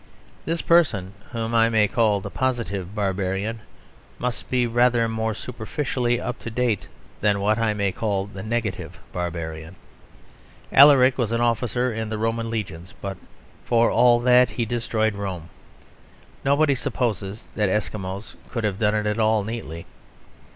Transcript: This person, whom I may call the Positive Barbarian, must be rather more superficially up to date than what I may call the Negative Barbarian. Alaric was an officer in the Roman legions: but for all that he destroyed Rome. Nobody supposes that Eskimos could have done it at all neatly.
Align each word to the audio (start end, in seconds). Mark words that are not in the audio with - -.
This 0.45 0.63
person, 0.63 1.13
whom 1.29 1.53
I 1.53 1.69
may 1.69 1.87
call 1.87 2.21
the 2.21 2.31
Positive 2.31 2.95
Barbarian, 2.95 3.59
must 4.17 4.49
be 4.49 4.65
rather 4.65 5.07
more 5.07 5.35
superficially 5.35 6.19
up 6.19 6.39
to 6.39 6.49
date 6.49 6.87
than 7.19 7.39
what 7.39 7.59
I 7.59 7.75
may 7.75 7.91
call 7.91 8.25
the 8.25 8.41
Negative 8.41 8.97
Barbarian. 9.13 9.75
Alaric 10.71 11.19
was 11.19 11.31
an 11.31 11.39
officer 11.41 11.93
in 11.93 12.09
the 12.09 12.17
Roman 12.17 12.49
legions: 12.49 12.95
but 12.99 13.15
for 13.63 13.91
all 13.91 14.19
that 14.21 14.49
he 14.49 14.65
destroyed 14.65 15.13
Rome. 15.13 15.49
Nobody 16.43 16.73
supposes 16.73 17.45
that 17.55 17.69
Eskimos 17.69 18.33
could 18.49 18.63
have 18.63 18.79
done 18.79 18.95
it 18.95 19.05
at 19.05 19.19
all 19.19 19.43
neatly. 19.43 19.85